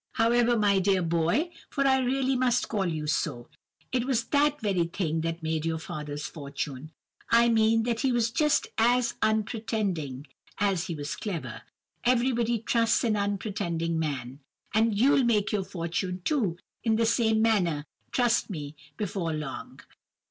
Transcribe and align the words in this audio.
'However, 0.13 0.57
my 0.57 0.79
dear 0.79 1.03
boy—for 1.03 1.85
I 1.85 1.99
really 1.99 2.35
must 2.35 2.67
call 2.67 2.87
you 2.87 3.05
so—it 3.05 4.03
was 4.03 4.23
that 4.29 4.59
very 4.59 4.85
thing 4.85 5.21
that 5.21 5.43
made 5.43 5.63
your 5.63 5.77
father's 5.77 6.25
fortune; 6.25 6.91
I 7.29 7.49
mean 7.49 7.83
that 7.83 7.99
he 7.99 8.11
was 8.11 8.31
just 8.31 8.65
as 8.79 9.13
unpretending 9.21 10.25
as 10.57 10.87
he 10.87 10.95
was 10.95 11.15
clever. 11.15 11.61
Everybody 12.03 12.57
trusts 12.57 13.03
an 13.03 13.15
unpretending 13.15 13.99
man. 13.99 14.39
And 14.73 14.97
you'll 14.99 15.23
make 15.23 15.51
your 15.51 15.63
fortune 15.65 16.23
too 16.25 16.57
in 16.83 16.95
the 16.95 17.05
same 17.05 17.39
manner, 17.43 17.85
trust 18.11 18.49
me, 18.49 18.75
before 18.97 19.33
long. 19.33 19.81